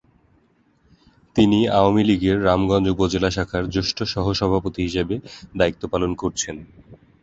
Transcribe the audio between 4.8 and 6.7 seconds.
হিসেবে দায়িত্ব পালন করছেন।